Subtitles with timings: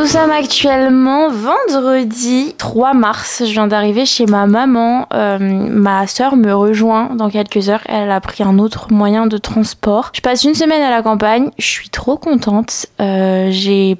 [0.00, 3.42] Nous sommes actuellement vendredi 3 mars.
[3.44, 5.08] Je viens d'arriver chez ma maman.
[5.12, 7.82] Euh, ma soeur me rejoint dans quelques heures.
[7.86, 10.12] Elle a pris un autre moyen de transport.
[10.14, 11.50] Je passe une semaine à la campagne.
[11.58, 12.86] Je suis trop contente.
[13.00, 13.98] Euh, j'ai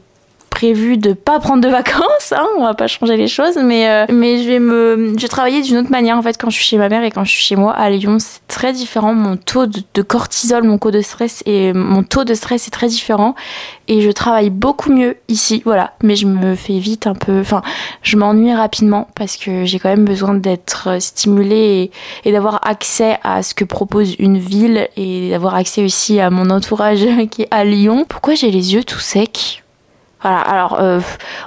[0.59, 4.07] prévu de pas prendre de vacances, hein, on va pas changer les choses, mais euh,
[4.12, 6.64] mais je vais me, je vais travailler d'une autre manière en fait quand je suis
[6.64, 9.14] chez ma mère et quand je suis chez moi à Lyon, c'est très différent.
[9.14, 12.89] Mon taux de, cortisol, mon taux de stress et mon taux de stress est très
[12.89, 13.36] différent
[13.86, 15.93] et je travaille beaucoup mieux ici, voilà.
[16.02, 17.63] Mais je me fais vite un peu, enfin,
[18.02, 21.93] je m'ennuie rapidement parce que j'ai quand même besoin d'être stimulée
[22.25, 26.30] et, et d'avoir accès à ce que propose une ville et d'avoir accès aussi à
[26.30, 28.04] mon entourage qui est à Lyon.
[28.08, 29.63] Pourquoi j'ai les yeux tout secs?
[30.21, 31.00] Voilà, alors euh,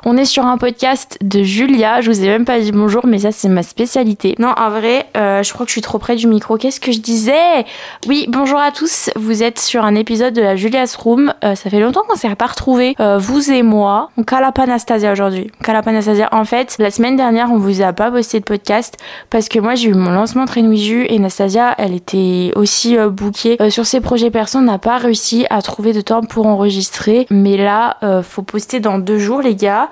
[0.06, 3.20] on est sur un podcast de Julia, je vous ai même pas dit bonjour, mais
[3.20, 4.36] ça c'est ma spécialité.
[4.40, 6.58] Non, en vrai, euh, je crois que je suis trop près du micro.
[6.58, 7.66] Qu'est-ce que je disais?
[8.08, 11.34] Oui, bonjour à tous, vous êtes sur un épisode de la Julia's Room.
[11.44, 14.10] Euh, ça fait longtemps qu'on s'est pas retrouvés, vous et moi.
[14.18, 15.52] On calape Anastasia aujourd'hui.
[15.64, 16.30] Calape Anastasia.
[16.32, 18.98] En fait, la semaine dernière, on vous a pas posté de podcast
[19.30, 23.86] parce que moi j'ai eu mon lancement Jus et Anastasia, elle était aussi bookée sur
[23.86, 27.98] ses projets perso, on n'a pas réussi à trouver de temps pour enregistrer, mais là,
[28.24, 28.44] faut
[28.80, 29.90] dans deux jours, les gars.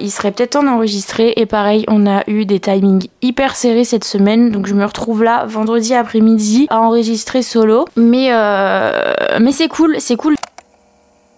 [0.00, 1.32] Il serait peut-être temps d'enregistrer.
[1.36, 4.50] Et pareil, on a eu des timings hyper serrés cette semaine.
[4.50, 7.86] Donc je me retrouve là vendredi après-midi à enregistrer solo.
[7.96, 10.34] Mais, euh, mais c'est cool, c'est cool.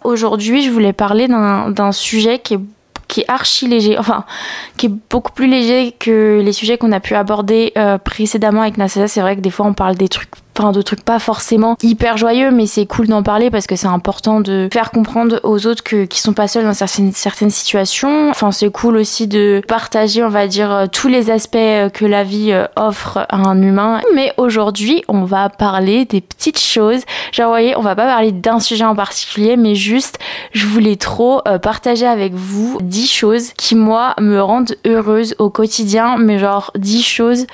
[0.02, 2.60] Aujourd'hui, je voulais parler d'un sujet qui est
[3.06, 4.24] qui est archi léger, enfin
[4.76, 8.78] qui est beaucoup plus léger que les sujets qu'on a pu aborder euh, précédemment avec
[8.78, 9.08] Nasa.
[9.08, 12.16] C'est vrai que des fois on parle des trucs enfin de trucs pas forcément hyper
[12.16, 15.82] joyeux mais c'est cool d'en parler parce que c'est important de faire comprendre aux autres
[15.82, 18.30] que qui sont pas seuls dans certaines certaines situations.
[18.30, 22.04] Enfin c'est cool aussi de partager on va dire euh, tous les aspects euh, que
[22.04, 24.00] la vie euh, offre à un humain.
[24.14, 27.02] Mais aujourd'hui on va parler des petites choses.
[27.32, 30.18] Genre vous voyez on va pas parler d'un sujet en particulier mais juste
[30.52, 36.16] je voulais trop partager avec vous 10 choses qui moi me rendent heureuse au quotidien.
[36.18, 37.46] Mais genre 10 choses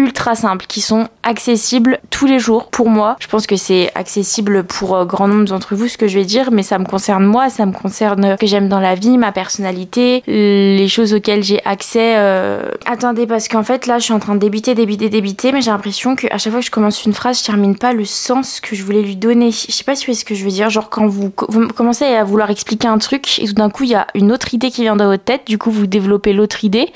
[0.00, 3.16] ultra simples, qui sont accessibles tous les jours pour moi.
[3.20, 6.24] Je pense que c'est accessible pour euh, grand nombre d'entre vous ce que je vais
[6.24, 9.18] dire, mais ça me concerne moi, ça me concerne ce que j'aime dans la vie,
[9.18, 12.14] ma personnalité, les choses auxquelles j'ai accès.
[12.16, 12.70] Euh.
[12.86, 15.70] Attendez, parce qu'en fait là je suis en train de débiter, débiter, débiter, mais j'ai
[15.70, 18.74] l'impression qu'à chaque fois que je commence une phrase, je termine pas le sens que
[18.74, 19.50] je voulais lui donner.
[19.50, 20.70] Je sais pas si vous voyez ce que je veux dire.
[20.70, 23.90] Genre quand vous, vous commencez à vouloir expliquer un truc et tout d'un coup il
[23.90, 26.64] y a une autre idée qui vient dans votre tête, du coup vous développez l'autre
[26.64, 26.92] idée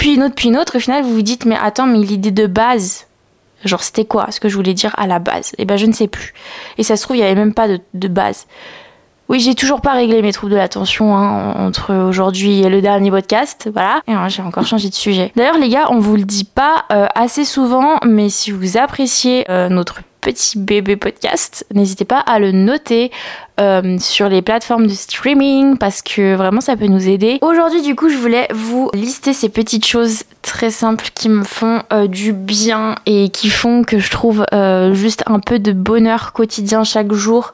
[0.00, 0.78] puis une autre, puis une autre.
[0.78, 3.06] Au final, vous vous dites, mais attends, mais l'idée de base,
[3.66, 5.52] genre c'était quoi ce que je voulais dire à la base?
[5.58, 6.32] Eh ben, je ne sais plus.
[6.78, 8.46] Et ça se trouve, il n'y avait même pas de, base.
[9.28, 13.10] Oui, j'ai toujours pas réglé mes troubles de l'attention hein, entre aujourd'hui et le dernier
[13.10, 14.00] podcast, voilà.
[14.08, 15.32] Et j'ai encore changé de sujet.
[15.36, 19.44] D'ailleurs, les gars, on vous le dit pas euh, assez souvent, mais si vous appréciez
[19.50, 23.10] euh, notre petit bébé podcast, n'hésitez pas à le noter
[23.60, 27.38] euh, sur les plateformes de streaming parce que vraiment ça peut nous aider.
[27.42, 31.82] Aujourd'hui du coup je voulais vous lister ces petites choses très simples qui me font
[31.92, 36.32] euh, du bien et qui font que je trouve euh, juste un peu de bonheur
[36.32, 37.52] quotidien chaque jour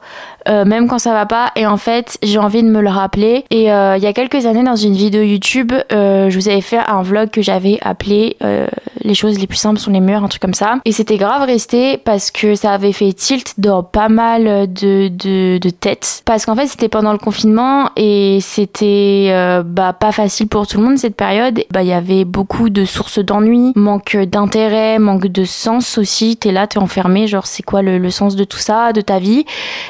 [0.49, 3.63] même quand ça va pas et en fait j'ai envie de me le rappeler et
[3.63, 7.31] il y a quelques années dans une vidéo YouTube je vous avais fait un vlog
[7.31, 8.37] que j'avais appelé
[9.07, 11.43] les choses les plus simples sont les meilleures un truc comme ça et c'était grave
[11.43, 16.45] resté parce que ça avait fait tilt dans pas mal de, de, de têtes parce
[16.45, 20.83] qu'en fait c'était pendant le confinement et c'était euh, bah, pas facile pour tout le
[20.83, 21.63] monde cette période.
[21.71, 26.37] Bah il y avait beaucoup de sources d'ennui, manque d'intérêt, manque de sens aussi.
[26.37, 29.45] T'es là, t'es enfermé, genre c'est quoi le, sens de tout ça, de ta vie?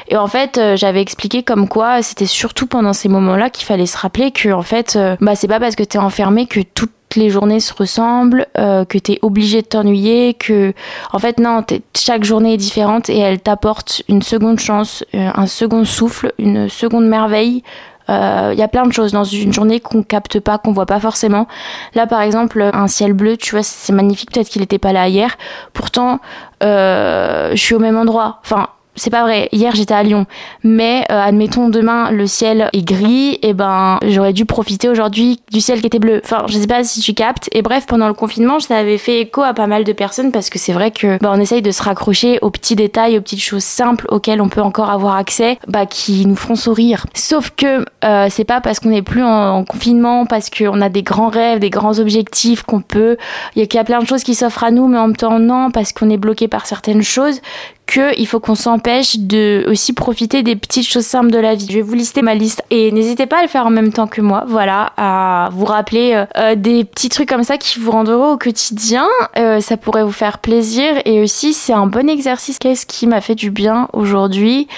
[0.08, 3.86] Et en fait euh, j'avais expliqué comme quoi c'était surtout pendant ces moments-là qu'il fallait
[3.86, 6.88] se rappeler que en fait euh, bah c'est pas parce que t'es enfermé que tout
[7.16, 10.72] les journées se ressemblent, euh, que tu es obligé de t'ennuyer, que
[11.12, 11.64] en fait non,
[11.96, 16.68] chaque journée est différente et elle t'apporte une seconde chance, euh, un second souffle, une
[16.68, 17.62] seconde merveille.
[18.10, 20.86] Il euh, y a plein de choses dans une journée qu'on capte pas, qu'on voit
[20.86, 21.46] pas forcément.
[21.94, 24.32] Là, par exemple, un ciel bleu, tu vois, c'est magnifique.
[24.32, 25.36] Peut-être qu'il n'était pas là hier.
[25.74, 26.20] Pourtant,
[26.62, 28.40] je suis au même endroit.
[28.42, 29.48] Enfin, c'est pas vrai.
[29.52, 30.26] Hier j'étais à Lyon,
[30.62, 35.60] mais euh, admettons demain le ciel est gris, et ben j'aurais dû profiter aujourd'hui du
[35.60, 36.20] ciel qui était bleu.
[36.24, 37.48] Enfin, je sais pas si tu captes.
[37.52, 40.50] Et bref, pendant le confinement, ça avait fait écho à pas mal de personnes parce
[40.50, 43.42] que c'est vrai que bah, on essaye de se raccrocher aux petits détails, aux petites
[43.42, 47.06] choses simples auxquelles on peut encore avoir accès, bah qui nous feront sourire.
[47.14, 51.02] Sauf que euh, c'est pas parce qu'on n'est plus en, confinement, parce qu'on a des
[51.02, 53.16] grands rêves, des grands objectifs qu'on peut.
[53.56, 55.70] Il y a plein de choses qui s'offrent à nous, mais en même temps non,
[55.70, 57.40] parce qu'on est bloqué par certaines choses
[57.88, 61.66] qu'il faut qu'on s'empêche de aussi profiter des petites choses simples de la vie.
[61.68, 64.06] Je vais vous lister ma liste et n'hésitez pas à le faire en même temps
[64.06, 64.44] que moi.
[64.46, 68.36] Voilà, à vous rappeler euh, euh, des petits trucs comme ça qui vous rendent au
[68.36, 69.06] quotidien.
[69.38, 72.58] Euh, ça pourrait vous faire plaisir et aussi c'est un bon exercice.
[72.58, 74.68] Qu'est-ce qui m'a fait du bien aujourd'hui?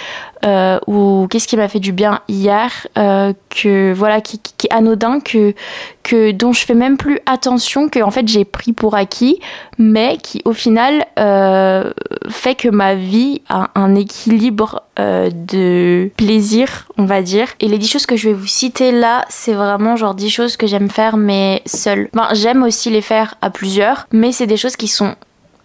[0.45, 4.73] Euh, ou qu'est-ce qui m'a fait du bien hier, euh, que voilà, qui, qui, est
[4.73, 5.55] anodin, que,
[6.03, 9.41] que dont je fais même plus attention, que en fait j'ai pris pour acquis,
[9.79, 11.93] mais qui au final euh,
[12.29, 17.49] fait que ma vie a un équilibre euh, de plaisir, on va dire.
[17.61, 20.57] Et les 10 choses que je vais vous citer là, c'est vraiment genre 10 choses
[20.57, 22.09] que j'aime faire, mais seule.
[22.15, 25.15] Enfin, j'aime aussi les faire à plusieurs, mais c'est des choses qui sont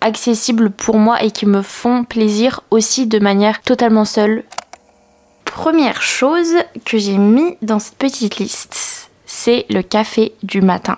[0.01, 4.43] accessibles pour moi et qui me font plaisir aussi de manière totalement seule.
[5.55, 6.53] Première chose
[6.83, 10.97] que j'ai mis dans cette petite liste, c'est le café du matin.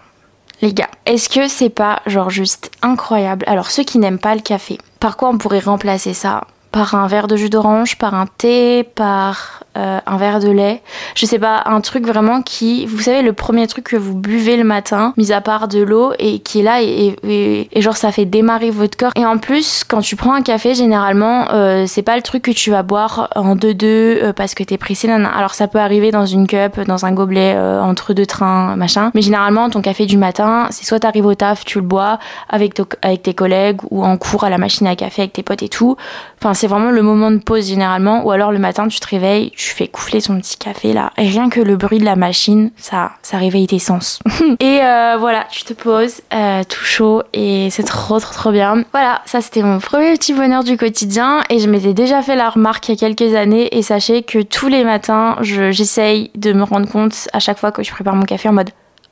[0.63, 3.45] Les gars, est-ce que c'est pas genre juste incroyable?
[3.47, 6.47] Alors ceux qui n'aiment pas le café, par quoi on pourrait remplacer ça?
[6.71, 10.81] Par un verre de jus d'orange, par un thé, par euh, un verre de lait.
[11.15, 14.57] Je sais pas, un truc vraiment qui, vous savez, le premier truc que vous buvez
[14.57, 17.97] le matin, mis à part de l'eau, et qui est là, et, et, et, genre
[17.97, 19.11] ça fait démarrer votre corps.
[19.15, 22.51] Et en plus, quand tu prends un café, généralement, euh, c'est pas le truc que
[22.51, 25.07] tu vas boire en deux-deux euh, parce que t'es pressé.
[25.09, 29.11] Alors ça peut arriver dans une cup, dans un gobelet, euh, entre deux trains, machin.
[29.13, 32.19] Mais généralement, ton café du matin, c'est soit t'arrives au taf, tu le bois
[32.49, 35.63] avec, avec tes collègues, ou en cours à la machine à café avec tes potes
[35.63, 35.95] et tout.
[36.39, 39.51] Enfin, c'est vraiment le moment de pause généralement, ou alors le matin, tu te réveilles,
[39.55, 41.11] tu fais couffler son petit café là.
[41.17, 44.19] Rien que le bruit de la machine, ça, ça réveille tes sens.
[44.59, 48.83] et euh, voilà, tu te poses euh, tout chaud et c'est trop trop trop bien.
[48.91, 52.49] Voilà, ça c'était mon premier petit bonheur du quotidien et je m'étais déjà fait la
[52.49, 56.63] remarque il y a quelques années et sachez que tous les matins, j'essaye de me
[56.63, 58.71] rendre compte à chaque fois que je prépare mon café en mode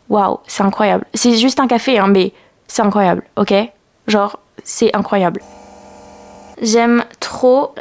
[0.10, 1.06] waouh, c'est incroyable.
[1.14, 2.34] C'est juste un café, hein, mais
[2.68, 3.54] c'est incroyable, ok?
[4.08, 5.42] Genre, c'est incroyable.
[6.62, 7.04] J'aime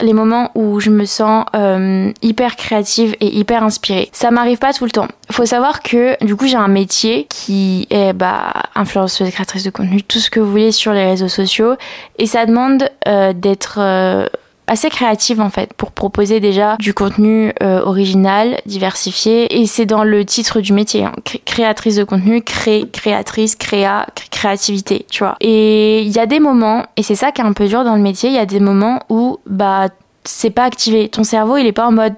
[0.01, 4.09] les moments où je me sens euh, hyper créative et hyper inspirée.
[4.13, 5.09] Ça m'arrive pas tout le temps.
[5.31, 10.03] Faut savoir que du coup j'ai un métier qui est bah influenceuse, créatrice de contenu,
[10.03, 11.75] tout ce que vous voulez sur les réseaux sociaux
[12.19, 14.27] et ça demande euh, d'être euh,
[14.67, 20.05] assez créative en fait pour proposer déjà du contenu euh, original, diversifié et c'est dans
[20.05, 21.13] le titre du métier hein.
[21.45, 25.37] créatrice de contenu, cré créatrice, créa, créativité, tu vois.
[25.41, 27.97] Et il y a des moments et c'est ça qui est un peu dur dans
[27.97, 29.89] le métier, il y a des moments où bah
[30.25, 32.15] c'est pas activé, ton cerveau il est pas en mode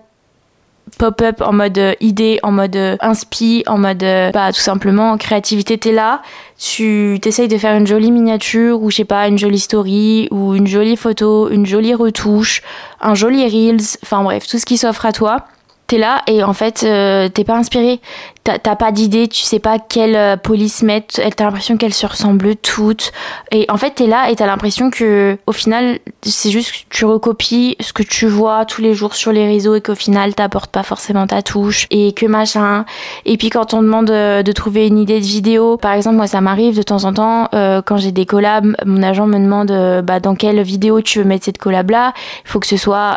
[0.99, 5.17] pop-up en mode euh, idée, en mode euh, inspi, en mode euh, bah tout simplement
[5.19, 6.23] créativité t'es là,
[6.59, 10.55] tu t'essayes de faire une jolie miniature ou je sais pas une jolie story ou
[10.55, 12.63] une jolie photo, une jolie retouche,
[13.01, 15.47] un joli reels, enfin bref tout ce qui s'offre à toi
[15.87, 18.01] t'es là et en fait euh, t'es pas inspiré.
[18.45, 21.21] T'as pas d'idée tu sais pas quelle euh, police mettre.
[21.35, 23.13] T'as l'impression qu'elles se ressemblent toutes.
[23.51, 27.05] Et en fait t'es là et t'as l'impression que au final c'est juste que tu
[27.05, 30.71] recopies ce que tu vois tous les jours sur les réseaux et qu'au final t'apportes
[30.71, 32.85] pas forcément ta touche et que machin.
[33.25, 36.27] Et puis quand on demande euh, de trouver une idée de vidéo par exemple moi
[36.29, 39.71] ça m'arrive de temps en temps euh, quand j'ai des collabs mon agent me demande
[39.71, 42.13] euh, bah, dans quelle vidéo tu veux mettre cette collab là
[42.45, 43.17] il faut que ce soit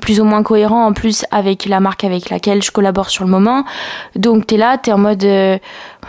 [0.00, 3.30] plus ou moins cohérent en plus avec la marque avec laquelle je collabore sur le
[3.30, 3.64] moment.
[4.14, 5.58] Donc t'es là, t'es en mode euh,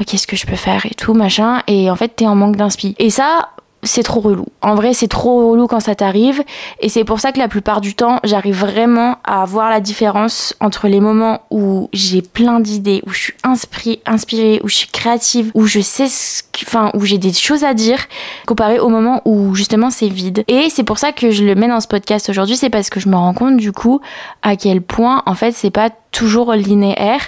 [0.05, 2.95] qu'est-ce que je peux faire et tout machin et en fait t'es en manque d'inspi.
[2.99, 3.49] Et ça
[3.87, 4.45] c'est trop relou.
[4.61, 6.43] En vrai, c'est trop relou quand ça t'arrive.
[6.79, 10.55] Et c'est pour ça que la plupart du temps, j'arrive vraiment à voir la différence
[10.59, 15.51] entre les moments où j'ai plein d'idées, où je suis inspirée, où je suis créative,
[15.55, 16.07] où je sais
[16.63, 17.99] enfin, où j'ai des choses à dire,
[18.45, 20.43] comparé au moment où justement c'est vide.
[20.47, 22.99] Et c'est pour ça que je le mets dans ce podcast aujourd'hui, c'est parce que
[22.99, 24.01] je me rends compte du coup
[24.41, 27.21] à quel point en fait c'est pas toujours linéaire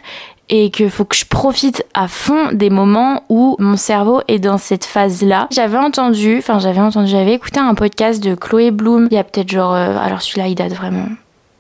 [0.50, 4.58] et qu'il faut que je profite à fond des moments où mon cerveau est dans
[4.58, 5.48] cette phase-là.
[5.52, 9.24] J'avais entendu, enfin j'avais entendu, j'avais écouté un podcast de Chloé Bloom, il y a
[9.24, 11.08] peut-être genre, euh, alors celui-là il date vraiment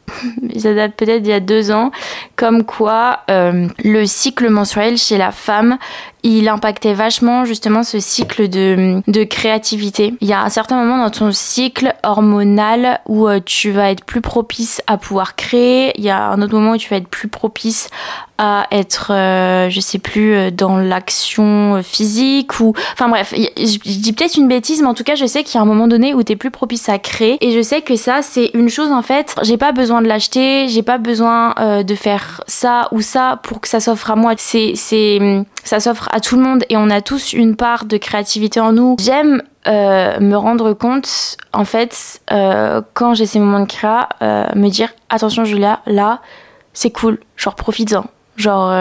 [0.58, 1.91] ça date peut-être il y a deux ans,
[2.36, 5.77] comme quoi euh, le cycle menstruel chez la femme
[6.23, 10.13] il impactait vachement justement ce cycle de, de créativité.
[10.21, 14.03] Il y a un certain moment dans ton cycle hormonal où euh, tu vas être
[14.03, 15.93] plus propice à pouvoir créer.
[15.97, 17.89] Il y a un autre moment où tu vas être plus propice
[18.38, 22.73] à être, euh, je sais plus, euh, dans l'action physique ou...
[22.93, 25.57] Enfin bref, je dis peut-être une bêtise, mais en tout cas, je sais qu'il y
[25.57, 27.38] a un moment donné où tu es plus propice à créer.
[27.45, 30.67] Et je sais que ça, c'est une chose en fait, j'ai pas besoin de l'acheter,
[30.69, 34.33] j'ai pas besoin de faire ça ou ça pour que ça s'offre à moi.
[34.38, 34.73] C'est,
[35.67, 38.71] ça s'offre à tout le monde et on a tous une part de créativité en
[38.71, 38.95] nous.
[38.99, 44.47] J'aime euh, me rendre compte, en fait, euh, quand j'ai ces moments de créa, euh,
[44.55, 46.21] me dire attention Julia, là,
[46.73, 48.05] c'est cool, genre profites-en.
[48.37, 48.71] Genre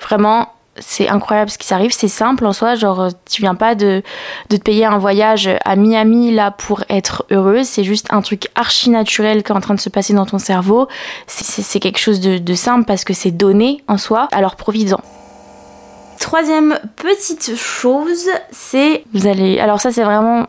[0.00, 4.02] vraiment, c'est incroyable ce qui s'arrive, c'est simple en soi, genre tu viens pas de,
[4.48, 8.48] de te payer un voyage à Miami là pour être heureuse, c'est juste un truc
[8.54, 10.88] archi naturel qui est en train de se passer dans ton cerveau,
[11.26, 15.02] c'est quelque chose de, de simple parce que c'est donné en soi, alors profites-en.
[16.22, 19.58] Troisième petite chose, c'est vous allez.
[19.58, 20.46] Alors ça c'est vraiment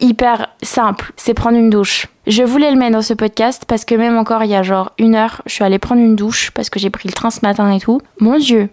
[0.00, 2.06] hyper simple, c'est prendre une douche.
[2.26, 4.92] Je voulais le mettre dans ce podcast parce que même encore il y a genre
[4.96, 7.40] une heure, je suis allée prendre une douche parce que j'ai pris le train ce
[7.42, 8.00] matin et tout.
[8.20, 8.70] Mon Dieu,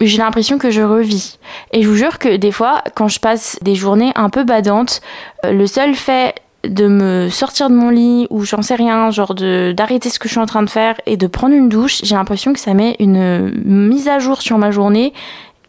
[0.00, 1.38] j'ai l'impression que je revis.
[1.72, 5.02] Et je vous jure que des fois, quand je passe des journées un peu badantes,
[5.44, 9.34] euh, le seul fait de me sortir de mon lit ou j'en sais rien, genre
[9.34, 12.16] d'arrêter ce que je suis en train de faire et de prendre une douche, j'ai
[12.16, 15.12] l'impression que ça met une mise à jour sur ma journée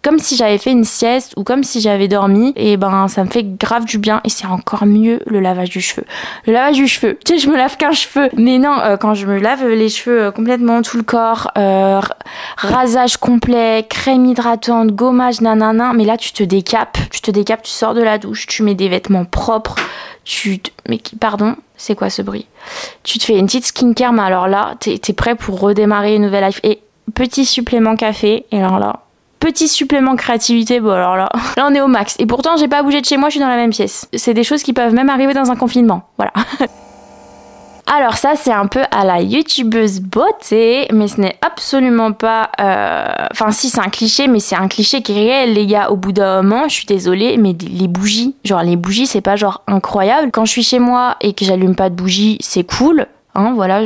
[0.07, 3.29] comme si j'avais fait une sieste ou comme si j'avais dormi et ben ça me
[3.29, 6.05] fait grave du bien et c'est encore mieux le lavage du cheveu.
[6.45, 8.29] Le lavage du cheveu, tu sais je me lave qu'un cheveu.
[8.37, 11.99] Mais non euh, quand je me lave les cheveux euh, complètement tout le corps, euh,
[12.55, 17.71] rasage complet, crème hydratante, gommage nanana mais là tu te décapes, tu te décapes, tu
[17.71, 19.75] sors de la douche, tu mets des vêtements propres,
[20.23, 22.47] tu mais pardon, c'est quoi ce bruit?
[23.03, 26.21] Tu te fais une petite skincare mais alors là t'es es prêt pour redémarrer une
[26.21, 26.61] nouvelle life.
[26.63, 26.79] Et
[27.13, 29.01] petit supplément café et alors là
[29.39, 32.15] Petit supplément créativité, bon alors là, là on est au max.
[32.19, 34.07] Et pourtant j'ai pas bougé de chez moi, je suis dans la même pièce.
[34.13, 36.03] C'est des choses qui peuvent même arriver dans un confinement.
[36.17, 36.33] Voilà.
[37.89, 42.49] Alors ça c'est un peu à la youtubeuse beauté, mais ce n'est absolument pas...
[42.59, 45.89] Euh, enfin si c'est un cliché, mais c'est un cliché qui est réel les gars.
[45.89, 49.37] Au bout d'un moment, je suis désolée, mais les bougies, genre les bougies c'est pas
[49.37, 50.31] genre incroyable.
[50.31, 53.07] Quand je suis chez moi et que j'allume pas de bougies, c'est cool.
[53.37, 53.83] Hein, voilà,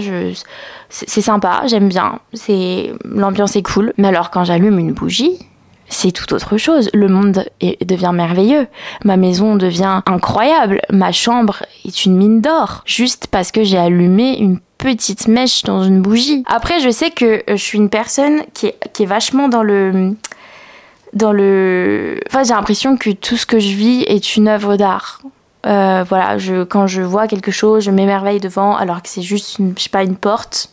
[0.90, 3.94] c'est sympa, j'aime bien, c'est l'ambiance est cool.
[3.98, 5.38] Mais alors quand j'allume une bougie,
[5.90, 6.90] c'est tout autre chose.
[6.94, 7.46] Le monde
[7.86, 8.68] devient merveilleux.
[9.04, 10.80] Ma maison devient incroyable.
[10.90, 12.82] Ma chambre est une mine d'or.
[12.86, 16.44] Juste parce que j'ai allumé une petite mèche dans une bougie.
[16.48, 19.64] Après, je sais que euh, je suis une personne qui est, qui est vachement dans
[19.64, 20.16] le
[21.14, 22.22] dans le.
[22.28, 25.22] Enfin, j'ai l'impression que tout ce que je vis est une œuvre d'art.
[25.66, 29.60] Euh, voilà, je, quand je vois quelque chose, je m'émerveille devant, alors que c'est juste,
[29.60, 30.70] une, je sais pas, une porte.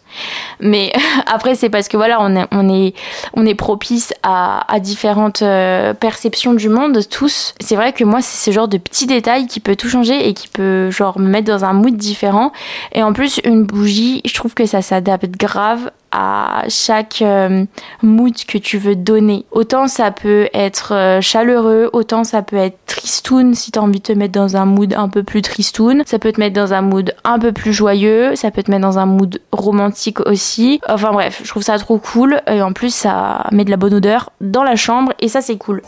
[0.60, 0.92] Mais
[1.26, 2.94] après, c'est parce que voilà, on est, on est,
[3.34, 7.54] on est propice à, différentes euh, perceptions du monde, tous.
[7.60, 10.34] C'est vrai que moi, c'est ce genre de petits détails qui peut tout changer et
[10.34, 12.52] qui peut, genre, me mettre dans un mood différent.
[12.92, 17.64] Et en plus, une bougie, je trouve que ça s'adapte grave à chaque euh,
[18.02, 19.44] mood que tu veux donner.
[19.50, 23.98] Autant ça peut être euh, chaleureux, autant ça peut être tristoun si tu as envie
[23.98, 26.02] de te mettre dans un mood un peu plus tristoun.
[26.06, 28.82] Ça peut te mettre dans un mood un peu plus joyeux, ça peut te mettre
[28.82, 30.80] dans un mood romantique aussi.
[30.88, 33.94] Enfin bref, je trouve ça trop cool et en plus ça met de la bonne
[33.94, 35.82] odeur dans la chambre et ça c'est cool.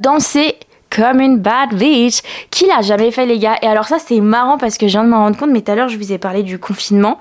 [0.00, 0.56] Danser
[0.94, 2.20] comme une bad bitch.
[2.50, 3.56] Qui l'a jamais fait, les gars?
[3.62, 5.70] Et alors, ça, c'est marrant parce que je viens de m'en rendre compte, mais tout
[5.70, 7.18] à l'heure, je vous ai parlé du confinement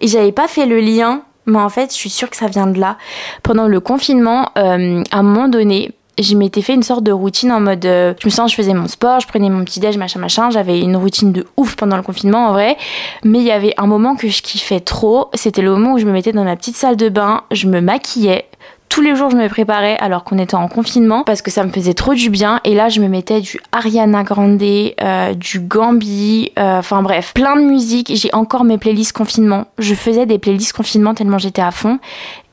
[0.00, 2.66] et j'avais pas fait le lien mais en fait, je suis sûre que ça vient
[2.66, 2.96] de là.
[3.42, 7.52] Pendant le confinement, euh, à un moment donné, je m'étais fait une sorte de routine
[7.52, 9.96] en mode euh, je me sens je faisais mon sport je prenais mon petit déj
[9.96, 12.76] machin machin j'avais une routine de ouf pendant le confinement en vrai
[13.24, 16.06] mais il y avait un moment que je kiffais trop c'était le moment où je
[16.06, 18.46] me mettais dans ma petite salle de bain je me maquillais
[18.92, 21.70] tous les jours, je me préparais alors qu'on était en confinement parce que ça me
[21.70, 22.60] faisait trop du bien.
[22.64, 27.56] Et là, je me mettais du Ariana Grande, euh, du Gambi, euh, enfin bref, plein
[27.56, 28.12] de musique.
[28.14, 29.64] J'ai encore mes playlists confinement.
[29.78, 32.00] Je faisais des playlists confinement tellement j'étais à fond.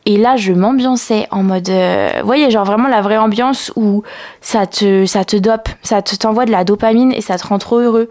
[0.06, 4.04] Et là, je m'ambiançais en mode, euh, vous voyez, genre vraiment la vraie ambiance où
[4.42, 7.60] ça te, ça te dope, ça te t'envoie de la dopamine et ça te rend
[7.60, 8.10] trop heureux.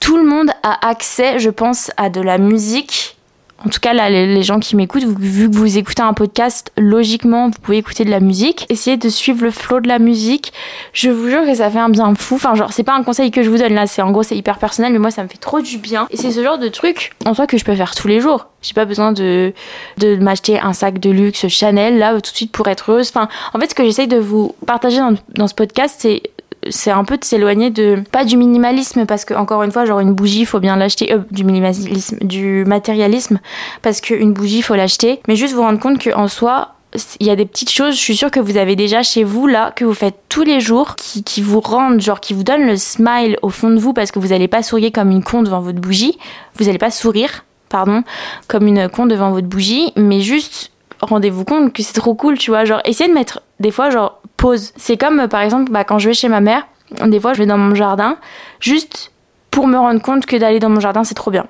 [0.00, 3.16] Tout le monde a accès, je pense, à de la musique
[3.64, 7.50] en tout cas, là, les gens qui m'écoutent, vu que vous écoutez un podcast, logiquement,
[7.50, 8.64] vous pouvez écouter de la musique.
[8.70, 10.52] Essayez de suivre le flow de la musique.
[10.94, 12.36] Je vous jure que ça fait un bien fou.
[12.36, 14.36] Enfin, genre, c'est pas un conseil que je vous donne là, c'est en gros, c'est
[14.36, 16.06] hyper personnel, mais moi, ça me fait trop du bien.
[16.10, 18.46] Et c'est ce genre de truc, en soi, que je peux faire tous les jours.
[18.62, 19.52] J'ai pas besoin de,
[19.98, 23.10] de m'acheter un sac de luxe Chanel, là, tout de suite pour être heureuse.
[23.14, 26.22] Enfin, en fait, ce que j'essaye de vous partager dans, dans ce podcast, c'est
[26.68, 30.00] c'est un peu de s'éloigner de pas du minimalisme parce que encore une fois genre
[30.00, 33.40] une bougie faut bien l'acheter du minimalisme du matérialisme
[33.82, 35.20] parce qu'une bougie faut l'acheter.
[35.28, 36.74] Mais juste vous rendre compte que en soi
[37.20, 39.46] il y a des petites choses, je suis sûre que vous avez déjà chez vous
[39.46, 42.66] là, que vous faites tous les jours, qui, qui vous rendent, genre qui vous donnent
[42.66, 45.42] le smile au fond de vous parce que vous n'allez pas sourire comme une con
[45.42, 46.18] devant votre bougie,
[46.58, 48.02] vous n'allez pas sourire, pardon,
[48.48, 52.50] comme une con devant votre bougie, mais juste rendez-vous compte que c'est trop cool, tu
[52.50, 52.64] vois.
[52.64, 54.72] Genre, essayez de mettre des fois, genre, pause.
[54.76, 56.66] C'est comme, par exemple, bah, quand je vais chez ma mère,
[57.06, 58.16] des fois, je vais dans mon jardin,
[58.58, 59.12] juste
[59.50, 61.46] pour me rendre compte que d'aller dans mon jardin, c'est trop bien.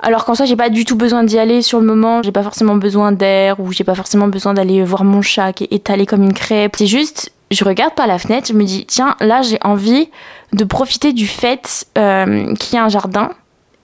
[0.00, 2.42] Alors qu'en soi, j'ai pas du tout besoin d'y aller sur le moment, j'ai pas
[2.42, 6.06] forcément besoin d'air, ou j'ai pas forcément besoin d'aller voir mon chat qui est étalé
[6.06, 6.74] comme une crêpe.
[6.76, 10.10] C'est juste, je regarde par la fenêtre, je me dis, tiens, là, j'ai envie
[10.52, 13.30] de profiter du fait euh, qu'il y a un jardin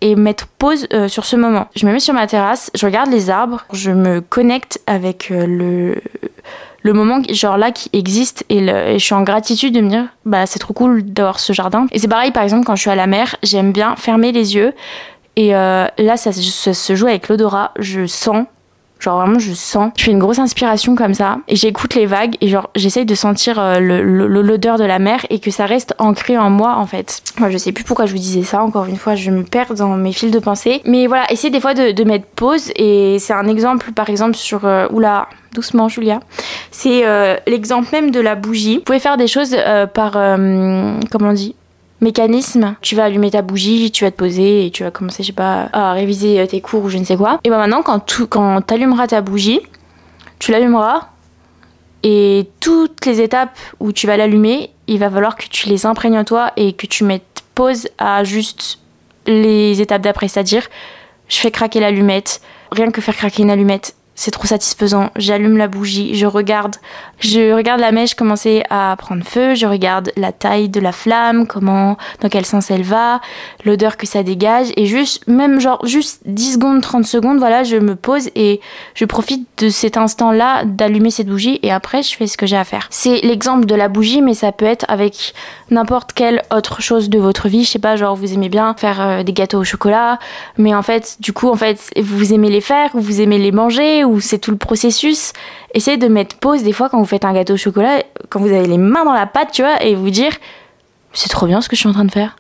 [0.00, 1.69] et mettre pause euh, sur ce moment.
[1.76, 5.47] Je me mets sur ma terrasse, je regarde les arbres, je me connecte avec euh,
[5.47, 5.97] le
[6.83, 10.47] le moment genre là qui existe et, je suis en gratitude de me dire bah
[10.47, 12.95] c'est trop cool d'avoir ce jardin et c'est pareil par exemple quand je suis à
[12.95, 14.73] la mer j'aime bien fermer les yeux
[15.37, 18.47] et euh, là ça, se joue avec l'odorat je sens
[18.99, 19.93] Genre vraiment, je sens.
[19.97, 23.14] Je fais une grosse inspiration comme ça et j'écoute les vagues et genre j'essaye de
[23.14, 27.23] sentir euh, l'odeur de la mer et que ça reste ancré en moi en fait.
[27.38, 28.62] Moi, je sais plus pourquoi je vous disais ça.
[28.62, 30.83] Encore une fois, je me perds dans mes fils de pensée.
[30.85, 34.64] Mais voilà, essayez des fois de, mettre pause et c'est un exemple, par exemple sur
[34.64, 36.21] euh, oula, doucement Julia.
[36.71, 38.78] C'est euh, l'exemple même de la bougie.
[38.78, 39.57] Vous pouvez faire des choses
[39.95, 41.55] par comment on dit?
[42.00, 42.76] Mécanisme.
[42.81, 45.33] Tu vas allumer ta bougie, tu vas te poser et tu vas commencer, je sais
[45.33, 47.40] pas, à réviser tes cours ou je ne sais quoi.
[47.45, 49.61] Et ben maintenant, quand tu quand allumeras ta bougie,
[50.38, 51.09] tu l'allumeras
[52.02, 56.19] et toutes les étapes où tu vas l'allumer, il va falloir que tu les imprègnes
[56.19, 58.78] en toi et que tu mettes pause à juste
[59.26, 60.28] les étapes d'après.
[60.28, 60.67] C'est-à-dire,
[61.28, 62.40] je fais craquer l'allumette.
[62.71, 65.10] Rien que faire craquer une allumette, c'est trop satisfaisant.
[65.14, 66.75] J'allume la bougie, je regarde,
[67.20, 71.46] je regarde la mèche commencer à prendre feu, je regarde la taille de la flamme,
[71.46, 73.20] comment, dans quel sens elle va,
[73.64, 77.76] l'odeur que ça dégage, et juste, même genre, juste 10 secondes, 30 secondes, voilà, je
[77.76, 78.60] me pose et
[78.94, 82.56] je profite de cet instant-là d'allumer cette bougie et après, je fais ce que j'ai
[82.56, 82.88] à faire.
[82.90, 85.32] C'est l'exemple de la bougie, mais ça peut être avec
[85.70, 87.62] n'importe quelle autre chose de votre vie.
[87.62, 90.18] Je sais pas, genre, vous aimez bien faire euh, des gâteaux au chocolat,
[90.56, 93.52] mais en fait, du coup, en fait, vous aimez les faire, ou vous aimez les
[93.52, 95.32] manger, ou c'est tout le processus.
[95.74, 98.48] Essayez de mettre pause des fois quand vous faites un gâteau au chocolat, quand vous
[98.48, 100.32] avez les mains dans la pâte, tu vois, et vous dire
[101.12, 102.36] c'est trop bien ce que je suis en train de faire.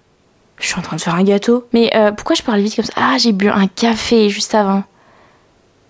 [0.58, 1.66] Je suis en train de faire un gâteau.
[1.72, 2.92] Mais euh, pourquoi je parle vite comme ça?
[2.96, 4.82] Ah, j'ai bu un café juste avant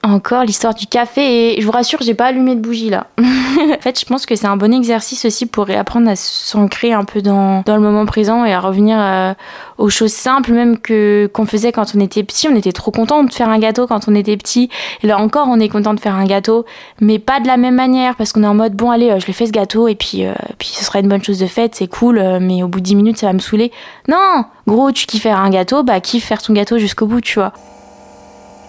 [0.02, 3.09] encore l'histoire du café et je vous rassure, j'ai pas allumé de bougie là.
[3.19, 7.05] en fait, je pense que c'est un bon exercice aussi pour réapprendre à s'ancrer un
[7.05, 9.35] peu dans, dans, le moment présent et à revenir euh,
[9.76, 12.49] aux choses simples même que qu'on faisait quand on était petit.
[12.49, 14.71] On était trop content de faire un gâteau quand on était petit.
[15.02, 16.64] Et là encore, on est content de faire un gâteau,
[17.00, 19.26] mais pas de la même manière parce qu'on est en mode bon allez, euh, je
[19.26, 21.75] l'ai fait ce gâteau et puis euh, puis ce sera une bonne chose de faite,
[21.75, 23.73] c'est cool, mais au bout de 10 minutes ça va me saouler.
[24.07, 27.35] Non, gros, tu kiffes faire un gâteau, bah kiffe faire ton gâteau jusqu'au bout, tu
[27.38, 27.52] vois.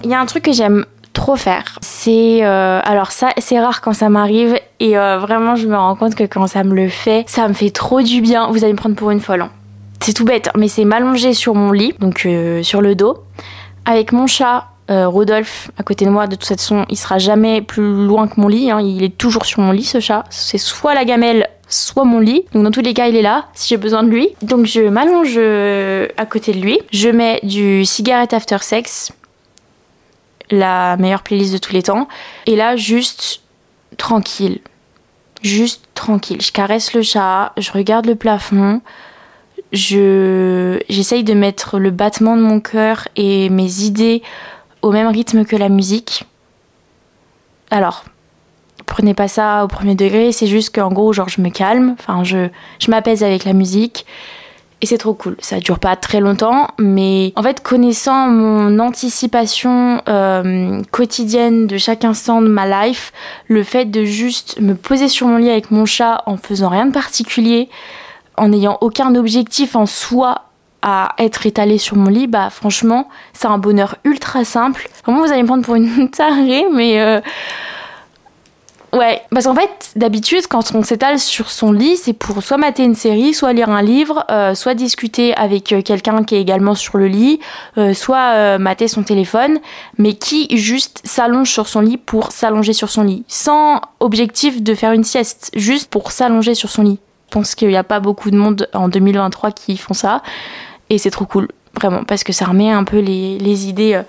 [0.03, 0.85] Il y a un truc que j'aime
[1.19, 1.77] trop faire.
[1.81, 5.95] C'est euh, alors ça c'est rare quand ça m'arrive et euh, vraiment je me rends
[5.95, 8.49] compte que quand ça me le fait, ça me fait trop du bien.
[8.51, 9.41] Vous allez me prendre pour une folle.
[9.41, 9.49] Hein.
[9.99, 13.17] C'est tout bête, mais c'est m'allonger sur mon lit, donc euh, sur le dos,
[13.85, 16.25] avec mon chat Rodolphe à côté de moi.
[16.25, 18.71] De toute façon, il sera jamais plus loin que mon lit.
[18.71, 18.81] Hein.
[18.81, 20.23] Il est toujours sur mon lit, ce chat.
[20.31, 22.45] C'est soit la gamelle, soit mon lit.
[22.53, 24.29] Donc dans tous les cas, il est là si j'ai besoin de lui.
[24.41, 25.37] Donc je m'allonge
[26.17, 26.79] à côté de lui.
[26.91, 29.11] Je mets du cigarette after sex
[30.51, 32.07] la meilleure playlist de tous les temps.
[32.45, 33.41] Et là, juste
[33.97, 34.59] tranquille.
[35.41, 36.41] Juste tranquille.
[36.41, 38.81] Je caresse le chat, je regarde le plafond,
[39.71, 44.21] je j'essaye de mettre le battement de mon cœur et mes idées
[44.81, 46.25] au même rythme que la musique.
[47.71, 48.05] Alors,
[48.85, 52.23] prenez pas ça au premier degré, c'est juste qu'en gros, genre, je me calme, enfin,
[52.23, 54.05] je, je m'apaise avec la musique
[54.81, 55.35] et c'est trop cool.
[55.39, 62.05] Ça dure pas très longtemps, mais en fait, connaissant mon anticipation euh, quotidienne de chaque
[62.05, 63.11] instant de ma life,
[63.47, 66.85] le fait de juste me poser sur mon lit avec mon chat en faisant rien
[66.85, 67.69] de particulier,
[68.37, 70.45] en n'ayant aucun objectif en soi
[70.81, 74.87] à être étalé sur mon lit, bah franchement, c'est un bonheur ultra simple.
[75.05, 77.19] Vraiment, vous allez me prendre pour une tarée, mais euh,
[78.91, 82.83] Ouais, parce qu'en fait, d'habitude, quand on s'étale sur son lit, c'est pour soit mater
[82.83, 86.73] une série, soit lire un livre, euh, soit discuter avec euh, quelqu'un qui est également
[86.73, 87.39] sur le lit,
[87.77, 89.59] euh, soit mater son téléphone,
[89.99, 94.73] mais qui juste s'allonge sur son lit pour s'allonger sur son lit, sans objectif de
[94.73, 96.99] faire une sieste, juste pour s'allonger sur son lit.
[97.27, 100.23] Je pense qu'il n'y a pas beaucoup de monde en 2023 qui font ça,
[100.89, 104.01] et c'est trop cool, vraiment, parce que ça remet un peu les, les idées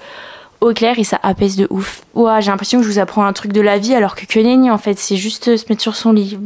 [0.60, 2.02] au clair et ça apaise de ouf.
[2.14, 4.70] Ouah, j'ai l'impression que je vous apprends un truc de la vie alors que que
[4.70, 6.38] en fait, c'est juste se mettre sur son lit.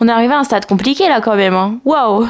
[0.00, 1.54] on est arrivé à un stade compliqué là quand même.
[1.54, 1.78] Hein.
[1.84, 2.28] Waouh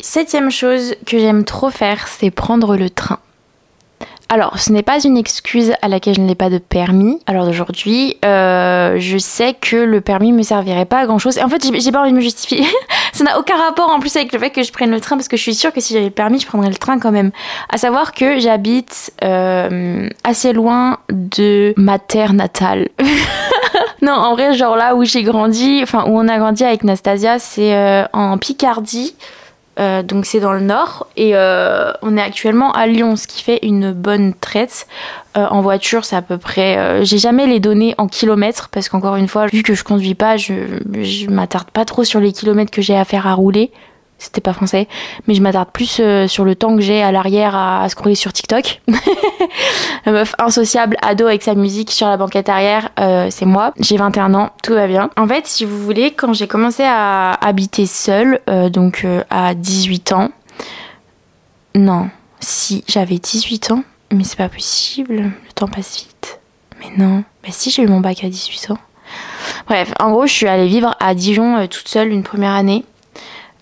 [0.00, 3.18] Septième chose que j'aime trop faire, c'est prendre le train.
[4.30, 7.18] Alors, ce n'est pas une excuse à laquelle je n'ai pas de permis.
[7.26, 11.38] Alors aujourd'hui, euh, je sais que le permis me servirait pas à grand chose.
[11.38, 12.66] Et en fait, j'ai pas envie de me justifier.
[13.14, 15.28] Ça n'a aucun rapport en plus avec le fait que je prenne le train parce
[15.28, 17.30] que je suis sûre que si j'avais le permis, je prendrais le train quand même.
[17.70, 22.88] À savoir que j'habite euh, assez loin de ma terre natale.
[24.02, 27.38] non, en vrai, genre là où j'ai grandi, enfin où on a grandi avec Nastasia,
[27.38, 29.14] c'est euh, en Picardie.
[29.78, 33.42] Euh, donc c'est dans le nord et euh, on est actuellement à Lyon, ce qui
[33.42, 34.86] fait une bonne traite.
[35.36, 37.04] Euh, en voiture, c'est à peu près.
[37.04, 40.36] J'ai jamais les données en kilomètres parce qu'encore une fois, vu que je conduis pas,
[40.36, 40.54] je,
[41.00, 43.70] je m'attarde pas trop sur les kilomètres que j'ai à faire à rouler
[44.18, 44.88] c'était pas français,
[45.26, 48.32] mais je m'attarde plus euh, sur le temps que j'ai à l'arrière à, scroller sur
[48.32, 48.82] TikTok.
[50.06, 53.72] La meuf insociable, ado avec sa musique sur la banquette arrière, euh, c'est moi.
[53.78, 55.10] J'ai 21 ans, tout va bien.
[55.16, 60.12] En fait, si vous voulez, quand j'ai commencé à habiter seule, euh, donc à 18
[60.12, 60.30] ans,
[61.76, 66.40] non, si j'avais 18 ans, mais c'est pas possible, le temps passe vite.
[66.80, 68.78] Mais non, mais si j'ai eu mon bac à 18 ans.
[69.66, 72.84] Bref, en gros, je suis allée vivre à Dijon toute seule une première année.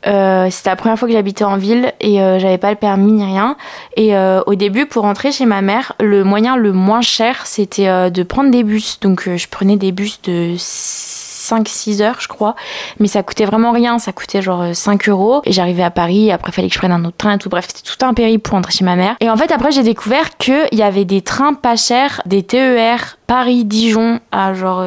[0.06, 3.12] Euh, c'était la première fois que j'habitais en ville et euh, j'avais pas le permis
[3.12, 3.56] ni rien.
[3.96, 8.10] Et euh, au début, pour rentrer chez ma mère, le moyen le moins cher, c'était
[8.10, 9.00] de prendre des bus.
[9.00, 10.54] Donc je prenais des bus de
[11.46, 12.54] 5-6 heures, je crois.
[12.98, 13.98] Mais ça coûtait vraiment rien.
[13.98, 15.42] Ça coûtait genre 5 euros.
[15.44, 16.30] Et j'arrivais à Paris.
[16.32, 17.48] Après, fallait que je prenne un autre train et tout.
[17.48, 19.16] Bref, c'était tout un périple pour rentrer chez ma mère.
[19.20, 23.18] Et en fait, après, j'ai découvert qu'il y avait des trains pas chers, des TER
[23.26, 24.85] Paris-Dijon à genre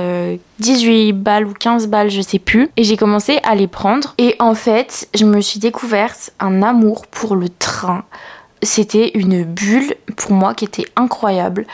[0.60, 2.70] 18 balles ou 15 balles, je sais plus.
[2.78, 4.14] Et j'ai commencé à les prendre.
[4.18, 8.04] Et en fait, je me suis découverte un amour pour le train.
[8.62, 11.66] C'était une bulle pour moi qui était incroyable.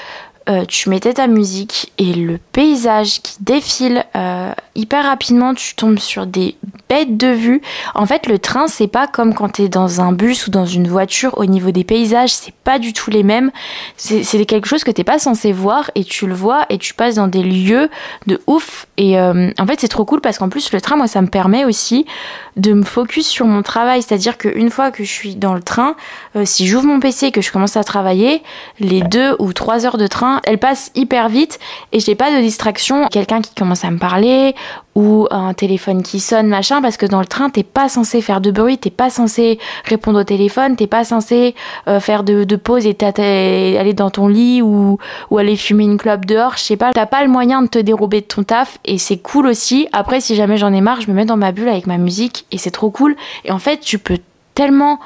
[0.47, 5.97] Euh, tu mettais ta musique et le paysage qui défile euh, hyper rapidement, tu tombes
[5.97, 6.55] sur des
[6.87, 7.63] bêtes de vue.
[7.95, 10.87] En fait, le train, c'est pas comme quand t'es dans un bus ou dans une
[10.87, 11.35] voiture.
[11.39, 13.49] Au niveau des paysages, c'est pas du tout les mêmes.
[13.97, 17.15] C'est quelque chose que t'es pas censé voir et tu le vois et tu passes
[17.15, 17.89] dans des lieux
[18.27, 18.85] de ouf.
[18.97, 21.27] Et euh, en fait, c'est trop cool parce qu'en plus, le train, moi, ça me
[21.27, 22.05] permet aussi
[22.55, 24.03] de me focus sur mon travail.
[24.03, 25.95] C'est-à-dire qu'une fois que je suis dans le train,
[26.43, 28.43] si j'ouvre mon PC et que je commence à travailler,
[28.79, 31.59] les deux ou trois heures de train elle passe hyper vite
[31.91, 33.07] et j'ai pas de distraction.
[33.07, 34.55] Quelqu'un qui commence à me parler
[34.95, 38.39] ou un téléphone qui sonne, machin, parce que dans le train, t'es pas censé faire
[38.39, 41.53] de bruit, t'es pas censé répondre au téléphone, t'es pas censé
[41.87, 42.95] euh, faire de, de pause et
[43.77, 44.97] aller dans ton lit ou,
[45.29, 46.93] ou aller fumer une clope dehors, je sais pas.
[46.93, 49.89] T'as pas le moyen de te dérober de ton taf et c'est cool aussi.
[49.91, 52.45] Après, si jamais j'en ai marre, je me mets dans ma bulle avec ma musique
[52.51, 53.15] et c'est trop cool.
[53.43, 54.19] Et en fait, tu peux
[54.53, 54.99] tellement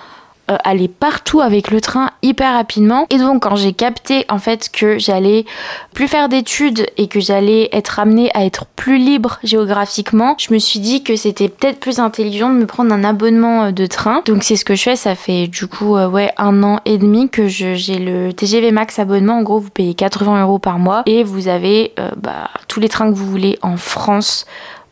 [0.50, 3.06] euh, aller partout avec le train hyper rapidement.
[3.10, 5.46] Et donc quand j'ai capté en fait que j'allais
[5.94, 10.60] plus faire d'études et que j'allais être amenée à être plus libre géographiquement, je me
[10.60, 14.22] suis dit que c'était peut-être plus intelligent de me prendre un abonnement euh, de train.
[14.26, 17.30] Donc c'est ce que je fais, ça fait du coup euh, un an et demi
[17.30, 19.38] que j'ai le TGV Max abonnement.
[19.38, 23.10] En gros vous payez 80 euros par mois et vous avez bah, tous les trains
[23.12, 24.46] que vous voulez en France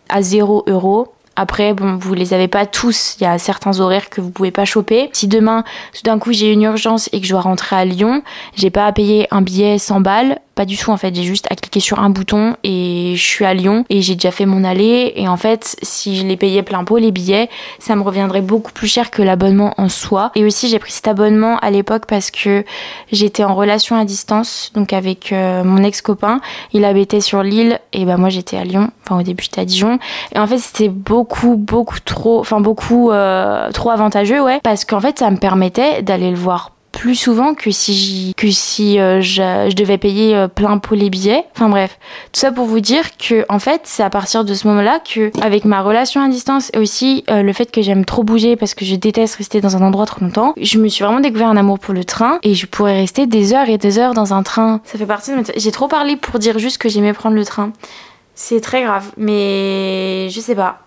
[0.09, 3.15] à 0 euros après, bon, vous les avez pas tous.
[3.19, 5.09] Il y a certains horaires que vous pouvez pas choper.
[5.13, 8.23] Si demain, tout d'un coup, j'ai une urgence et que je dois rentrer à Lyon,
[8.55, 10.39] j'ai pas à payer un billet 100 balles.
[10.55, 13.45] Pas du tout en fait, j'ai juste à cliquer sur un bouton et je suis
[13.45, 16.63] à Lyon et j'ai déjà fait mon aller et en fait si je les payais
[16.63, 17.47] plein pot les billets,
[17.77, 20.31] ça me reviendrait beaucoup plus cher que l'abonnement en soi.
[20.33, 22.65] Et aussi j'ai pris cet abonnement à l'époque parce que
[23.11, 26.41] j'étais en relation à distance donc avec euh, mon ex-copain,
[26.73, 29.65] il habitait sur l'île et bah moi j'étais à Lyon, enfin au début j'étais à
[29.65, 29.99] Dijon
[30.33, 34.99] et en fait c'était beaucoup beaucoup trop enfin beaucoup euh, trop avantageux ouais parce qu'en
[34.99, 39.75] fait ça me permettait d'aller le voir plus souvent que si, que si euh, je,
[39.75, 41.45] devais payer euh, plein pot les billets.
[41.53, 41.99] Enfin bref,
[42.31, 45.31] tout ça pour vous dire que en fait, c'est à partir de ce moment-là que,
[45.43, 48.83] avec ma relation à distance et aussi le fait que j'aime trop bouger parce que
[48.83, 51.77] je déteste rester dans un endroit trop longtemps, je me suis vraiment découvert un amour
[51.77, 54.81] pour le train et je pourrais rester des heures et des heures dans un train.
[54.83, 57.73] Ça fait partie de J'ai trop parlé pour dire juste que j'aimais prendre le train.
[58.33, 60.86] C'est très grave, mais je sais pas.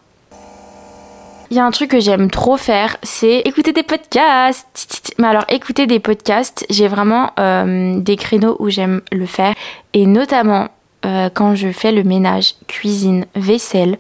[1.51, 5.15] Il y a un truc que j'aime trop faire, c'est écouter des podcasts.
[5.19, 9.55] Mais alors, écouter des podcasts, j'ai vraiment euh, des créneaux où j'aime le faire.
[9.93, 10.69] Et notamment
[11.05, 13.99] euh, quand je fais le ménage, cuisine, vaisselle.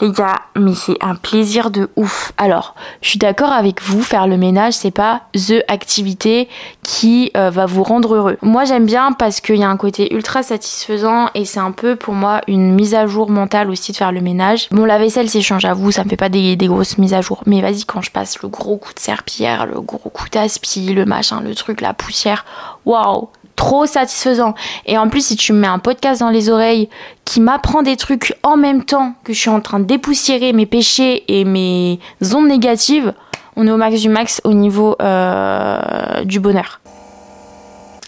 [0.00, 2.32] Les gars, mais c'est un plaisir de ouf.
[2.38, 6.48] Alors, je suis d'accord avec vous, faire le ménage, c'est pas THE activité
[6.82, 8.38] qui euh, va vous rendre heureux.
[8.42, 11.96] Moi, j'aime bien parce qu'il y a un côté ultra satisfaisant et c'est un peu
[11.96, 14.68] pour moi une mise à jour mentale aussi de faire le ménage.
[14.70, 17.20] Bon, la vaisselle, c'est chiant, j'avoue, ça me fait pas des, des grosses mises à
[17.20, 17.42] jour.
[17.46, 21.04] Mais vas-y, quand je passe le gros coup de serpillère, le gros coup d'aspi, le
[21.04, 22.44] machin, le truc, la poussière,
[22.86, 23.28] waouh!
[23.62, 24.54] Trop satisfaisant.
[24.86, 26.88] Et en plus, si tu me mets un podcast dans les oreilles
[27.24, 30.66] qui m'apprend des trucs en même temps que je suis en train de dépoussiérer mes
[30.66, 32.00] péchés et mes
[32.34, 33.14] ondes négatives,
[33.54, 36.80] on est au max du max au niveau euh, du bonheur.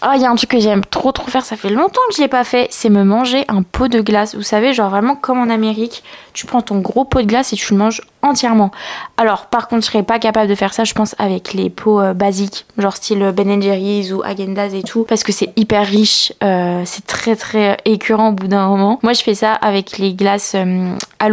[0.01, 2.17] Ah, il y a un truc que j'aime trop trop faire, ça fait longtemps que
[2.17, 4.35] je l'ai pas fait, c'est me manger un pot de glace.
[4.35, 7.55] Vous savez, genre vraiment comme en Amérique, tu prends ton gros pot de glace et
[7.55, 8.71] tu le manges entièrement.
[9.17, 12.01] Alors, par contre, je serais pas capable de faire ça, je pense, avec les pots
[12.01, 16.33] euh, basiques, genre style Ben Jerry's ou Agendas et tout, parce que c'est hyper riche,
[16.43, 18.99] euh, c'est très très écœurant au bout d'un moment.
[19.03, 21.29] Moi, je fais ça avec les glaces euh, à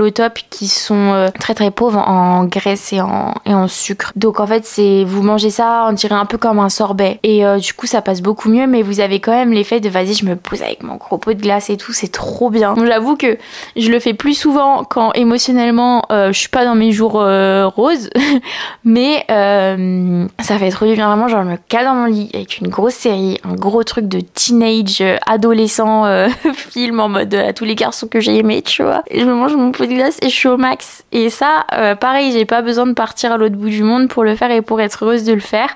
[0.50, 4.12] qui sont très très pauvres en graisse et en, et en sucre.
[4.16, 7.20] Donc, en fait, c'est vous mangez ça, on dirait un peu comme un sorbet.
[7.22, 10.14] Et du coup, ça passe beaucoup mieux, mais vous avez quand même l'effet de vas-y,
[10.14, 12.74] je me pose avec mon gros pot de glace et tout, c'est trop bien.
[12.84, 13.38] J'avoue que
[13.76, 18.10] je le fais plus souvent quand émotionnellement je suis pas dans mes jours euh, roses,
[18.84, 21.28] mais euh, ça fait trop bien vraiment.
[21.28, 25.00] Genre, me cale dans mon lit avec une grosse série, un gros truc de teenage,
[25.00, 26.04] euh, adolescent
[26.54, 29.04] film en mode à tous les garçons que j'ai aimés, tu vois.
[29.14, 31.04] Je me mange mon pot de glace et je suis au max.
[31.12, 31.64] Et ça,
[32.00, 34.62] pareil, j'ai pas besoin de partir à l'autre bout du monde pour le faire et
[34.62, 35.68] pour être heureuse de le faire.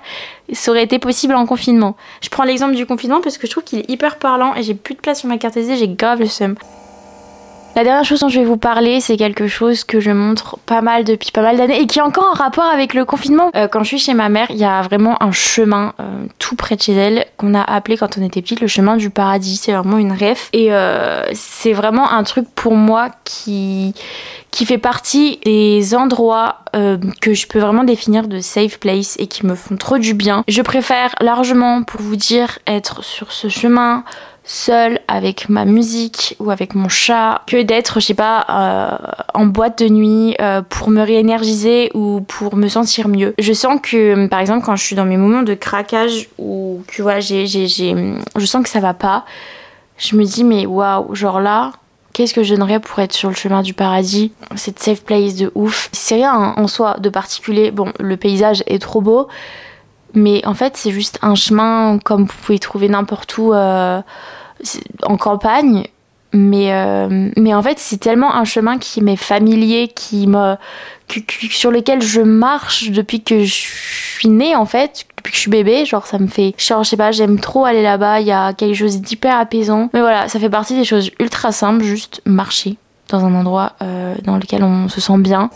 [0.53, 1.97] Ça aurait été possible en confinement.
[2.21, 4.75] Je prends l'exemple du confinement parce que je trouve qu'il est hyper parlant et j'ai
[4.75, 6.57] plus de place sur ma carte SD, j'ai grave le seum.
[7.77, 10.81] La dernière chose dont je vais vous parler, c'est quelque chose que je montre pas
[10.81, 13.51] mal depuis pas mal d'années et qui est encore en rapport avec le confinement.
[13.55, 16.57] Euh, quand je suis chez ma mère, il y a vraiment un chemin euh, tout
[16.57, 19.57] près de chez elle qu'on a appelé quand on était petite le chemin du paradis.
[19.57, 23.93] C'est vraiment une rêve et euh, c'est vraiment un truc pour moi qui
[24.53, 26.61] qui fait partie des endroits
[27.21, 30.45] que je peux vraiment définir de safe place et qui me font trop du bien.
[30.49, 34.05] Je préfère largement, pour vous dire, être sur ce chemin
[34.47, 39.47] seule avec ma musique ou avec mon chat que d'être, je sais pas, euh, en
[39.47, 43.35] boîte de nuit euh, pour me réénergiser ou pour me sentir mieux.
[43.39, 47.03] Je sens que, par exemple, quand je suis dans mes moments de craquage ou que
[47.03, 49.25] voilà, j'ai, j'ai, je sens que ça va pas,
[49.99, 51.73] je me dis, mais waouh, genre là,
[52.13, 54.33] qu'est-ce que je donnerais pour être sur le chemin du paradis?
[54.55, 55.89] Cette safe place de ouf.
[55.93, 57.71] C'est rien en soi de particulier.
[57.71, 59.29] Bon, le paysage est trop beau.
[60.17, 64.01] Mais en fait, c'est juste un chemin comme vous pouvez trouver n'importe où euh,
[65.03, 65.87] en campagne.
[66.33, 70.57] Mais, euh, mais en fait, c'est tellement un chemin qui m'est familier, qui me,
[71.51, 75.51] sur lequel je marche depuis que je suis née, en fait, depuis que je suis
[75.51, 75.85] bébé.
[75.85, 76.55] Genre, ça me fait.
[76.59, 78.21] Genre, je sais pas, j'aime trop aller là-bas.
[78.21, 79.91] Il y a quelque chose d'hyper apaisant.
[79.93, 82.77] Mais voilà, ça fait partie des choses ultra simples, juste marcher
[83.09, 85.51] dans un endroit euh, dans lequel on se sent bien.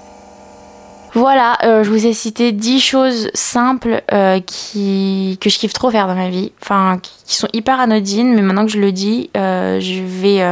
[1.15, 5.91] Voilà, euh, je vous ai cité 10 choses simples euh, qui, que je kiffe trop
[5.91, 9.31] faire dans ma vie, enfin qui sont hyper anodines, mais maintenant que je le dis,
[9.37, 10.43] euh, je vais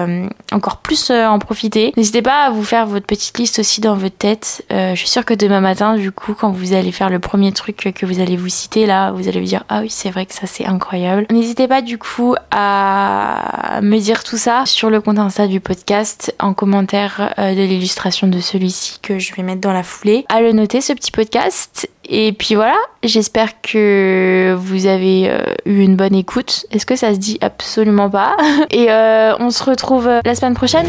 [0.52, 1.92] encore plus en profiter.
[1.96, 4.64] N'hésitez pas à vous faire votre petite liste aussi dans votre tête.
[4.70, 7.92] je suis sûre que demain matin, du coup, quand vous allez faire le premier truc
[7.94, 10.34] que vous allez vous citer là, vous allez vous dire ah oui c'est vrai que
[10.34, 11.26] ça c'est incroyable.
[11.30, 16.34] N'hésitez pas du coup à me dire tout ça sur le compte Insta du podcast
[16.38, 20.92] en commentaire de l'illustration de celui-ci que je vais mettre dans la foulée noter ce
[20.92, 21.88] petit podcast.
[22.08, 26.66] Et puis voilà, j'espère que vous avez euh, eu une bonne écoute.
[26.70, 28.36] Est-ce que ça se dit absolument pas?
[28.70, 30.86] Et euh, on se retrouve euh, la semaine prochaine.